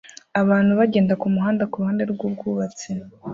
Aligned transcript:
Abantu 0.41 0.71
bagenda 0.79 1.13
kumuhanda 1.21 1.63
kuruhande 1.71 2.03
rwubwubatsi 2.11 2.89